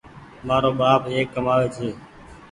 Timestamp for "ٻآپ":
0.79-1.01